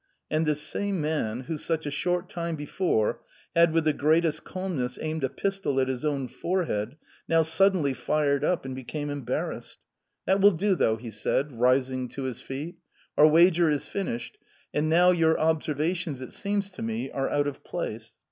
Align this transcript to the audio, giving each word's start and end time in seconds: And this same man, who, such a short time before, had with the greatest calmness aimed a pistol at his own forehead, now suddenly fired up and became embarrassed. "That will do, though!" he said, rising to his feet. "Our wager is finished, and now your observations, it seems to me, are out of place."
And 0.31 0.47
this 0.47 0.63
same 0.63 0.99
man, 0.99 1.41
who, 1.41 1.59
such 1.59 1.85
a 1.85 1.91
short 1.91 2.27
time 2.27 2.55
before, 2.55 3.21
had 3.55 3.71
with 3.71 3.83
the 3.83 3.93
greatest 3.93 4.43
calmness 4.43 4.97
aimed 4.99 5.23
a 5.23 5.29
pistol 5.29 5.79
at 5.79 5.87
his 5.89 6.03
own 6.03 6.27
forehead, 6.27 6.97
now 7.29 7.43
suddenly 7.43 7.93
fired 7.93 8.43
up 8.43 8.65
and 8.65 8.73
became 8.75 9.11
embarrassed. 9.11 9.77
"That 10.25 10.41
will 10.41 10.53
do, 10.57 10.73
though!" 10.73 10.95
he 10.95 11.11
said, 11.11 11.51
rising 11.51 12.09
to 12.15 12.23
his 12.23 12.41
feet. 12.41 12.77
"Our 13.15 13.27
wager 13.27 13.69
is 13.69 13.87
finished, 13.87 14.39
and 14.73 14.89
now 14.89 15.11
your 15.11 15.39
observations, 15.39 16.19
it 16.19 16.33
seems 16.33 16.71
to 16.71 16.81
me, 16.81 17.11
are 17.11 17.29
out 17.29 17.45
of 17.45 17.63
place." 17.63 18.15